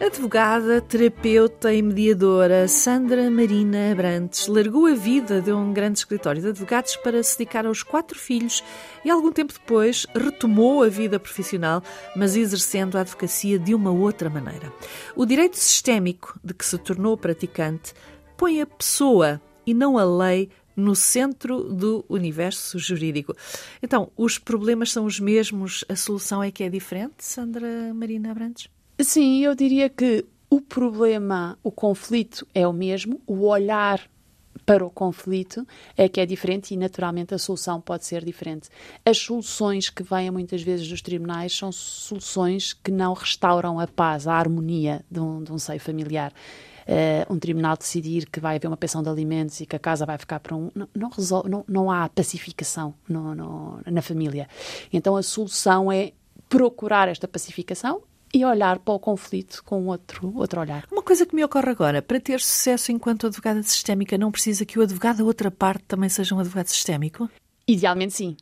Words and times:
Advogada, 0.00 0.80
terapeuta 0.80 1.74
e 1.74 1.82
mediadora 1.82 2.66
Sandra 2.66 3.30
Marina 3.30 3.92
Abrantes 3.92 4.46
largou 4.46 4.86
a 4.86 4.94
vida 4.94 5.42
de 5.42 5.52
um 5.52 5.74
grande 5.74 5.98
escritório 5.98 6.40
de 6.40 6.48
advogados 6.48 6.96
para 6.96 7.22
se 7.22 7.36
dedicar 7.36 7.66
aos 7.66 7.82
quatro 7.82 8.18
filhos 8.18 8.64
e, 9.04 9.10
algum 9.10 9.30
tempo 9.30 9.52
depois, 9.52 10.06
retomou 10.14 10.82
a 10.82 10.88
vida 10.88 11.20
profissional, 11.20 11.82
mas 12.16 12.34
exercendo 12.34 12.96
a 12.96 13.02
advocacia 13.02 13.58
de 13.58 13.74
uma 13.74 13.90
outra 13.90 14.30
maneira. 14.30 14.72
O 15.14 15.26
direito 15.26 15.58
sistémico 15.58 16.40
de 16.42 16.54
que 16.54 16.64
se 16.64 16.78
tornou 16.78 17.16
praticante 17.16 17.92
põe 18.38 18.62
a 18.62 18.66
pessoa 18.66 19.40
e 19.66 19.74
não 19.74 19.98
a 19.98 20.04
lei 20.04 20.48
no 20.74 20.96
centro 20.96 21.64
do 21.74 22.06
universo 22.08 22.78
jurídico. 22.78 23.36
Então, 23.82 24.10
os 24.16 24.38
problemas 24.38 24.92
são 24.92 25.04
os 25.04 25.20
mesmos, 25.20 25.84
a 25.90 25.94
solução 25.94 26.42
é 26.42 26.50
que 26.50 26.64
é 26.64 26.70
diferente, 26.70 27.16
Sandra 27.18 27.92
Marina 27.92 28.30
Abrantes? 28.30 28.79
Sim, 29.02 29.44
eu 29.44 29.54
diria 29.54 29.88
que 29.88 30.26
o 30.48 30.60
problema, 30.60 31.58
o 31.62 31.70
conflito 31.70 32.46
é 32.54 32.66
o 32.66 32.72
mesmo, 32.72 33.20
o 33.26 33.46
olhar 33.46 34.00
para 34.66 34.84
o 34.84 34.90
conflito 34.90 35.66
é 35.96 36.08
que 36.08 36.20
é 36.20 36.26
diferente 36.26 36.74
e, 36.74 36.76
naturalmente, 36.76 37.34
a 37.34 37.38
solução 37.38 37.80
pode 37.80 38.04
ser 38.04 38.24
diferente. 38.24 38.68
As 39.04 39.18
soluções 39.18 39.88
que 39.88 40.02
vêm 40.02 40.30
muitas 40.30 40.62
vezes 40.62 40.86
dos 40.88 41.00
tribunais 41.00 41.56
são 41.56 41.72
soluções 41.72 42.72
que 42.72 42.90
não 42.90 43.14
restauram 43.14 43.80
a 43.80 43.86
paz, 43.86 44.26
a 44.26 44.34
harmonia 44.34 45.04
de 45.10 45.20
um, 45.20 45.42
de 45.42 45.52
um 45.52 45.58
seio 45.58 45.80
familiar. 45.80 46.32
Uh, 46.82 47.32
um 47.32 47.38
tribunal 47.38 47.76
decidir 47.76 48.28
que 48.28 48.40
vai 48.40 48.56
haver 48.56 48.66
uma 48.66 48.76
pensão 48.76 49.02
de 49.02 49.08
alimentos 49.08 49.60
e 49.60 49.66
que 49.66 49.76
a 49.76 49.78
casa 49.78 50.04
vai 50.04 50.18
ficar 50.18 50.40
para 50.40 50.56
um. 50.56 50.70
Não, 50.74 50.88
não, 50.94 51.08
resolve, 51.08 51.48
não, 51.48 51.64
não 51.68 51.90
há 51.90 52.08
pacificação 52.08 52.94
no, 53.08 53.34
no, 53.34 53.80
na 53.86 54.02
família. 54.02 54.48
Então 54.92 55.16
a 55.16 55.22
solução 55.22 55.90
é 55.90 56.12
procurar 56.48 57.08
esta 57.08 57.28
pacificação 57.28 58.02
e 58.32 58.44
olhar 58.44 58.78
para 58.78 58.94
o 58.94 58.98
conflito 58.98 59.62
com 59.64 59.86
outro, 59.86 60.32
outro 60.36 60.60
olhar. 60.60 60.86
Uma 60.90 61.02
coisa 61.02 61.26
que 61.26 61.34
me 61.34 61.44
ocorre 61.44 61.70
agora, 61.70 62.00
para 62.00 62.20
ter 62.20 62.40
sucesso 62.40 62.92
enquanto 62.92 63.26
advogada 63.26 63.62
sistémica, 63.62 64.16
não 64.16 64.30
precisa 64.30 64.64
que 64.64 64.78
o 64.78 64.82
advogado 64.82 65.18
da 65.18 65.24
outra 65.24 65.50
parte 65.50 65.84
também 65.84 66.08
seja 66.08 66.34
um 66.34 66.38
advogado 66.38 66.68
sistémico? 66.68 67.28
Idealmente 67.66 68.14
sim. 68.14 68.36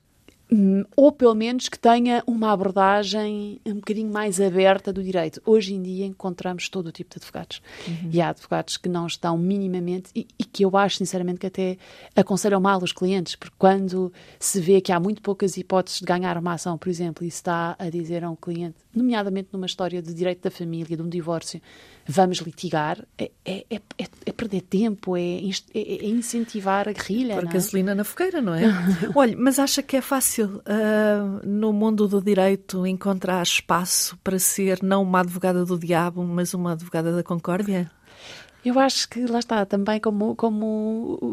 Hum, 0.51 0.83
ou 0.97 1.13
pelo 1.13 1.35
menos 1.35 1.69
que 1.69 1.79
tenha 1.79 2.23
uma 2.27 2.53
abordagem 2.53 3.61
um 3.67 3.75
bocadinho 3.75 4.11
mais 4.11 4.41
aberta 4.41 4.91
do 4.91 5.03
direito. 5.03 5.43
Hoje 5.45 5.75
em 5.75 5.83
dia 5.83 6.07
encontramos 6.07 6.71
todo 6.71 6.87
o 6.87 6.93
tipo 6.93 7.11
de 7.11 7.23
advogados. 7.23 7.61
Uhum. 7.87 8.11
E 8.11 8.21
há 8.21 8.31
advogados 8.31 8.79
que 8.79 8.89
não 8.89 9.07
estão 9.07 9.37
minimamente, 9.37 10.11
e, 10.17 10.27
e, 10.39 10.45
que 10.45 10.65
eu 10.65 10.75
acho 10.75 10.97
sinceramente 10.97 11.39
que 11.39 11.47
até 11.47 11.77
aconselham 12.17 12.61
mal 12.61 12.83
os 12.83 12.93
clientes, 12.93 13.37
porque 13.37 13.57
quando 13.59 14.11
se 14.41 14.59
vê 14.59 14.81
que 14.81 14.91
há 14.91 14.99
muito 14.99 15.21
poucas 15.21 15.59
hipóteses 15.59 16.01
de 16.01 16.07
ganhar 16.07 16.39
uma 16.39 16.55
ação, 16.55 16.79
por 16.79 16.89
exemplo, 16.89 17.27
e 17.27 17.31
se 17.31 17.37
está 17.37 17.77
a 17.79 17.91
dizer 17.91 18.25
a 18.25 18.31
um 18.31 18.37
cliente, 18.37 18.77
nomeadamente 18.95 19.49
numa 19.53 19.67
história 19.67 20.01
de 20.03 20.13
direito 20.15 20.43
da 20.43 20.51
família, 20.51 20.97
de 20.97 21.03
um 21.03 21.09
divórcio, 21.09 21.61
vamos 22.07 22.39
litigar, 22.39 22.99
é, 23.19 23.31
é, 23.45 23.65
é, 23.71 23.81
é 24.27 24.33
perder 24.33 24.63
tempo, 24.63 25.17
é, 25.17 25.41
é 25.75 26.07
incentivar 26.07 26.89
a 26.89 26.93
guerrilha. 26.93 27.37
Por 27.37 27.47
gasolina 27.47 27.95
na 27.95 28.05
fogueira, 28.05 28.41
não 28.41 28.55
é? 28.55 28.65
Olha, 29.15 29.37
mas 29.39 29.59
acha 29.59 29.83
que 29.83 29.97
é 29.97 30.01
fácil 30.01 30.63
uh, 30.67 31.47
no 31.47 31.73
mundo 31.73 32.09
do 32.09 32.23
direito 32.23 32.87
encontrar 32.87 33.43
espaço 33.43 34.17
para 34.25 34.39
ser 34.39 34.83
não 34.83 35.03
uma 35.03 35.21
advogada 35.21 35.65
do 35.65 35.79
diabo, 35.79 36.25
mas 36.25 36.55
uma 36.55 36.73
advogada 36.73 37.15
da 37.15 37.23
concórdia? 37.23 37.91
Eu 38.65 38.79
acho 38.79 39.09
que 39.09 39.25
lá 39.27 39.39
está, 39.39 39.65
também 39.65 40.01
como, 40.01 40.35
como 40.35 41.33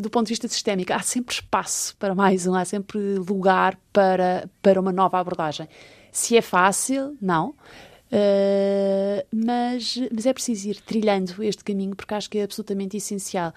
do 0.00 0.10
ponto 0.10 0.26
de 0.26 0.32
vista 0.32 0.46
sistémico, 0.46 0.92
há 0.92 1.00
sempre 1.00 1.34
espaço 1.34 1.96
para 1.96 2.14
mais 2.14 2.46
um, 2.46 2.54
há 2.54 2.64
sempre 2.64 3.16
lugar 3.16 3.78
para, 3.92 4.48
para 4.60 4.80
uma 4.80 4.92
nova 4.92 5.18
abordagem. 5.18 5.66
Se 6.12 6.36
é 6.36 6.42
fácil, 6.42 7.16
não. 7.20 7.54
Uh, 8.12 9.24
mas, 9.32 9.96
mas 10.12 10.26
é 10.26 10.32
preciso 10.32 10.68
ir 10.68 10.80
trilhando 10.80 11.44
este 11.44 11.62
caminho 11.62 11.94
porque 11.94 12.12
acho 12.12 12.28
que 12.28 12.38
é 12.38 12.42
absolutamente 12.42 12.96
essencial. 12.96 13.52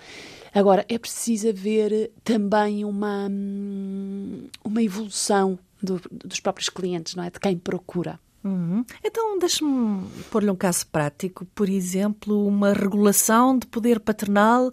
Agora, 0.54 0.86
é 0.88 0.98
preciso 1.00 1.50
haver 1.50 2.12
também 2.24 2.86
uma, 2.86 3.28
uma 4.64 4.84
evolução 4.84 5.58
do, 5.82 6.00
dos 6.12 6.40
próprios 6.40 6.70
clientes, 6.70 7.16
não 7.16 7.24
é? 7.24 7.32
De 7.32 7.40
quem 7.40 7.58
procura. 7.58 8.20
Uhum. 8.44 8.86
Então, 9.04 9.40
deixe-me 9.40 10.06
pôr-lhe 10.30 10.52
um 10.52 10.56
caso 10.56 10.86
prático, 10.88 11.46
por 11.56 11.70
exemplo, 11.70 12.46
uma 12.46 12.74
regulação 12.74 13.58
de 13.58 13.66
poder 13.66 14.02
paternal. 14.02 14.72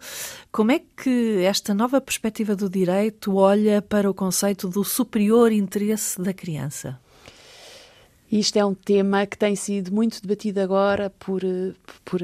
Como 0.50 0.72
é 0.72 0.80
que 0.80 1.42
esta 1.44 1.72
nova 1.72 2.00
perspectiva 2.00 2.56
do 2.56 2.68
direito 2.68 3.36
olha 3.36 3.80
para 3.80 4.10
o 4.10 4.14
conceito 4.14 4.68
do 4.68 4.82
superior 4.82 5.52
interesse 5.52 6.20
da 6.20 6.34
criança? 6.34 6.98
Isto 8.30 8.56
é 8.58 8.64
um 8.64 8.74
tema 8.74 9.26
que 9.26 9.36
tem 9.36 9.56
sido 9.56 9.92
muito 9.92 10.22
debatido 10.22 10.60
agora 10.60 11.10
por, 11.10 11.42
por 12.04 12.20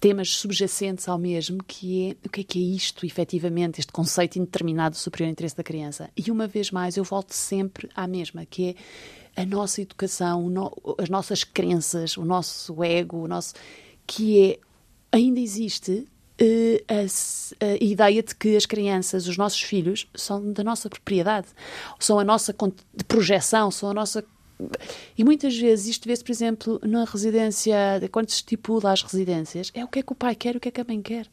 temas 0.00 0.30
subjacentes 0.30 1.08
ao 1.08 1.18
mesmo, 1.18 1.62
que 1.66 2.10
é 2.10 2.26
o 2.26 2.30
que 2.30 2.40
é 2.40 2.44
que 2.44 2.58
é 2.58 2.76
isto, 2.76 3.04
efetivamente, 3.04 3.80
este 3.80 3.92
conceito 3.92 4.38
indeterminado 4.38 4.94
do 4.94 4.98
superior 4.98 5.30
interesse 5.30 5.56
da 5.56 5.62
criança. 5.62 6.10
E 6.16 6.30
uma 6.30 6.46
vez 6.46 6.70
mais, 6.70 6.96
eu 6.96 7.04
volto 7.04 7.32
sempre 7.32 7.88
à 7.94 8.06
mesma, 8.06 8.46
que 8.46 8.76
é 9.36 9.42
a 9.42 9.44
nossa 9.44 9.82
educação, 9.82 10.50
as 10.98 11.10
nossas 11.10 11.44
crenças, 11.44 12.16
o 12.16 12.24
nosso 12.24 12.82
ego, 12.82 13.18
o 13.18 13.28
nosso 13.28 13.54
que 14.06 14.52
é 14.52 14.58
ainda 15.12 15.40
existe 15.40 16.06
Uh, 16.38 16.84
a, 16.86 17.64
a, 17.64 17.82
ideia 17.82 18.22
de 18.22 18.34
que 18.34 18.56
as 18.56 18.66
crianças, 18.66 19.26
os 19.26 19.38
nossos 19.38 19.62
filhos, 19.62 20.06
são 20.14 20.52
da 20.52 20.62
nossa 20.62 20.90
propriedade, 20.90 21.46
são 21.98 22.18
a 22.18 22.24
nossa 22.24 22.54
projeção, 23.08 23.70
são 23.70 23.88
a 23.88 23.94
nossa 23.94 24.22
e 25.16 25.24
muitas 25.24 25.56
vezes 25.56 25.86
isto 25.86 26.08
vê-se, 26.08 26.24
por 26.24 26.32
exemplo, 26.32 26.80
na 26.82 27.04
residência, 27.04 27.76
quando 28.10 28.30
se 28.30 28.36
estipula 28.36 28.92
as 28.92 29.02
residências, 29.02 29.70
é 29.74 29.84
o 29.84 29.88
que 29.88 29.98
é 29.98 30.02
que 30.02 30.12
o 30.12 30.14
pai 30.14 30.34
quer 30.34 30.54
e 30.54 30.58
o 30.58 30.60
que 30.60 30.68
é 30.68 30.70
que 30.70 30.80
a 30.80 30.84
mãe 30.84 31.00
quer. 31.02 31.26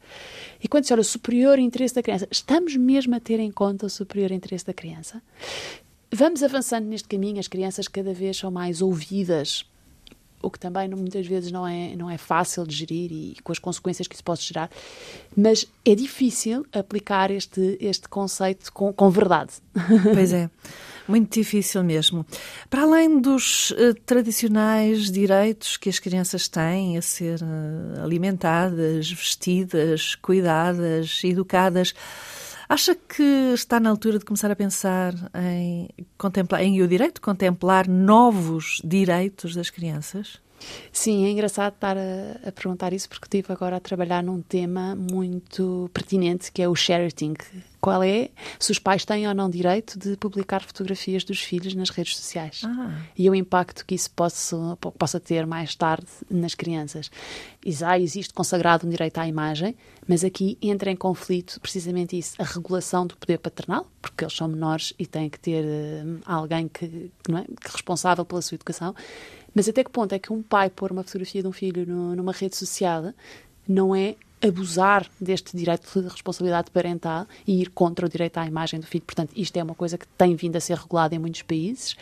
E 0.62 0.68
quando 0.68 0.84
se 0.84 0.92
olha 0.92 1.00
o 1.00 1.04
superior 1.04 1.58
interesse 1.58 1.94
da 1.94 2.02
criança, 2.02 2.28
estamos 2.30 2.76
mesmo 2.76 3.14
a 3.14 3.20
ter 3.20 3.40
em 3.40 3.50
conta 3.50 3.86
o 3.86 3.90
superior 3.90 4.30
interesse 4.30 4.66
da 4.66 4.74
criança? 4.74 5.22
Vamos 6.12 6.42
avançando 6.42 6.86
neste 6.86 7.08
caminho, 7.08 7.40
as 7.40 7.48
crianças 7.48 7.88
cada 7.88 8.12
vez 8.12 8.36
são 8.36 8.50
mais 8.50 8.80
ouvidas, 8.80 9.64
o 10.40 10.50
que 10.50 10.58
também 10.58 10.88
muitas 10.90 11.26
vezes 11.26 11.50
não 11.50 11.66
é, 11.66 11.96
não 11.96 12.10
é 12.10 12.18
fácil 12.18 12.66
de 12.66 12.76
gerir 12.76 13.10
e 13.10 13.36
com 13.42 13.50
as 13.50 13.58
consequências 13.58 14.06
que 14.06 14.14
isso 14.14 14.22
pode 14.22 14.42
gerar, 14.42 14.70
mas 15.36 15.66
é 15.84 15.94
difícil 15.94 16.66
aplicar 16.72 17.30
este, 17.30 17.78
este 17.80 18.08
conceito 18.08 18.72
com, 18.72 18.92
com 18.92 19.10
verdade. 19.10 19.54
Pois 20.12 20.32
é. 20.32 20.50
Muito 21.06 21.34
difícil 21.34 21.84
mesmo. 21.84 22.24
Para 22.70 22.82
além 22.82 23.20
dos 23.20 23.70
uh, 23.72 23.94
tradicionais 24.06 25.10
direitos 25.10 25.76
que 25.76 25.88
as 25.90 25.98
crianças 25.98 26.48
têm 26.48 26.96
a 26.96 27.02
ser 27.02 27.40
uh, 27.42 28.02
alimentadas, 28.02 29.10
vestidas, 29.10 30.14
cuidadas, 30.14 31.20
educadas, 31.22 31.94
acha 32.68 32.94
que 32.94 33.52
está 33.54 33.78
na 33.78 33.90
altura 33.90 34.18
de 34.18 34.24
começar 34.24 34.50
a 34.50 34.56
pensar 34.56 35.14
em 35.34 35.88
contemplar 36.16 36.62
em 36.62 36.80
o 36.80 36.88
direito 36.88 37.16
de 37.16 37.20
contemplar 37.20 37.86
novos 37.86 38.80
direitos 38.82 39.54
das 39.54 39.68
crianças? 39.68 40.43
Sim, 40.92 41.26
é 41.26 41.30
engraçado 41.30 41.74
estar 41.74 41.96
a, 41.96 42.48
a, 42.48 42.52
perguntar 42.52 42.92
isso 42.92 43.08
porque 43.08 43.26
estive 43.26 43.52
agora 43.52 43.76
a 43.76 43.80
trabalhar 43.80 44.22
num 44.22 44.40
tema 44.40 44.94
muito 44.94 45.90
pertinente 45.92 46.52
que 46.52 46.62
é 46.62 46.68
o 46.68 46.74
sharing. 46.74 47.34
Qual 47.80 48.02
é 48.02 48.30
se 48.58 48.72
os 48.72 48.78
pais 48.78 49.04
têm 49.04 49.28
ou 49.28 49.34
não 49.34 49.50
direito 49.50 49.98
de 49.98 50.16
publicar 50.16 50.62
fotografias 50.62 51.22
dos 51.22 51.40
filhos 51.40 51.74
nas 51.74 51.90
redes 51.90 52.16
sociais 52.16 52.62
ah. 52.64 52.98
e 53.16 53.28
o 53.28 53.34
impacto 53.34 53.84
que 53.84 53.94
isso 53.94 54.10
possa, 54.10 54.56
possa 54.98 55.20
ter 55.20 55.46
mais 55.46 55.74
tarde 55.74 56.06
nas 56.30 56.54
crianças. 56.54 57.10
Já 57.66 57.98
existe 57.98 58.32
consagrado 58.32 58.86
um 58.86 58.90
direito 58.90 59.18
à 59.18 59.28
imagem, 59.28 59.76
mas 60.08 60.24
aqui 60.24 60.56
entra 60.62 60.90
em 60.90 60.96
conflito 60.96 61.60
precisamente 61.60 62.16
isso, 62.16 62.34
a 62.38 62.44
regulação 62.44 63.06
do 63.06 63.16
poder 63.16 63.38
paternal, 63.38 63.86
porque 64.00 64.24
eles 64.24 64.34
são 64.34 64.48
menores 64.48 64.94
e 64.98 65.06
têm 65.06 65.28
que 65.28 65.38
ter 65.38 65.64
uh, 65.64 66.20
alguém 66.24 66.68
que, 66.68 67.10
não 67.28 67.38
é, 67.38 67.44
que 67.44 67.70
responsável 67.70 68.24
pela 68.24 68.40
sua 68.40 68.54
educação 68.54 68.94
mas 69.54 69.68
até 69.68 69.84
que 69.84 69.90
ponto 69.90 70.14
é 70.14 70.18
que 70.18 70.32
um 70.32 70.42
pai 70.42 70.68
pôr 70.68 70.92
uma 70.92 71.02
fotografia 71.02 71.42
de 71.42 71.48
um 71.48 71.52
filho 71.52 71.86
no, 71.86 72.16
numa 72.16 72.32
rede 72.32 72.56
social 72.56 73.12
não 73.66 73.94
é 73.94 74.16
abusar 74.46 75.06
deste 75.18 75.56
direito 75.56 76.02
de 76.02 76.06
responsabilidade 76.06 76.70
parental 76.70 77.26
e 77.46 77.62
ir 77.62 77.70
contra 77.70 78.04
o 78.04 78.08
direito 78.08 78.36
à 78.36 78.46
imagem 78.46 78.78
do 78.78 78.86
filho. 78.86 79.04
Portanto, 79.04 79.30
isto 79.34 79.56
é 79.56 79.62
uma 79.62 79.74
coisa 79.74 79.96
que 79.96 80.06
tem 80.06 80.36
vindo 80.36 80.56
a 80.56 80.60
ser 80.60 80.76
regulada 80.76 81.14
em 81.14 81.18
muitos 81.18 81.40
países 81.42 81.92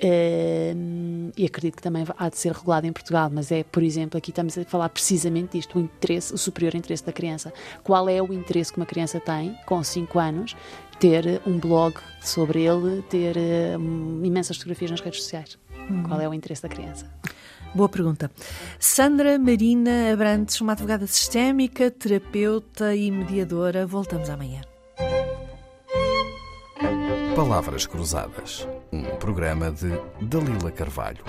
uh, 0.00 1.32
e 1.36 1.44
acredito 1.44 1.76
que 1.76 1.82
também 1.82 2.04
há 2.16 2.28
de 2.30 2.38
ser 2.38 2.52
regulada 2.52 2.86
em 2.86 2.92
Portugal, 2.92 3.30
mas 3.30 3.52
é, 3.52 3.62
por 3.62 3.82
exemplo, 3.82 4.16
aqui 4.16 4.30
estamos 4.30 4.56
a 4.56 4.64
falar 4.64 4.88
precisamente 4.88 5.58
disto, 5.58 5.78
o 5.78 5.80
interesse, 5.82 6.32
o 6.32 6.38
superior 6.38 6.74
interesse 6.74 7.04
da 7.04 7.12
criança. 7.12 7.52
Qual 7.84 8.08
é 8.08 8.22
o 8.22 8.32
interesse 8.32 8.72
que 8.72 8.78
uma 8.78 8.86
criança 8.86 9.20
tem 9.20 9.54
com 9.66 9.82
5 9.82 10.18
anos 10.18 10.56
ter 10.98 11.42
um 11.46 11.58
blog 11.58 11.96
sobre 12.22 12.62
ele, 12.62 13.02
ter 13.02 13.36
uh, 13.36 14.24
imensas 14.24 14.56
fotografias 14.56 14.92
nas 14.92 15.00
redes 15.00 15.22
sociais? 15.22 15.58
Qual 16.06 16.20
é 16.20 16.28
o 16.28 16.34
interesse 16.34 16.62
da 16.62 16.68
criança? 16.68 17.06
Boa 17.74 17.88
pergunta. 17.88 18.30
Sandra 18.78 19.38
Marina 19.38 20.12
Abrantes, 20.12 20.60
uma 20.60 20.72
advogada 20.72 21.06
sistémica, 21.06 21.90
terapeuta 21.90 22.94
e 22.94 23.10
mediadora. 23.10 23.86
Voltamos 23.86 24.28
amanhã. 24.28 24.60
Palavras 27.34 27.86
Cruzadas, 27.86 28.68
um 28.92 29.02
programa 29.16 29.70
de 29.70 29.88
Dalila 30.20 30.70
Carvalho. 30.70 31.24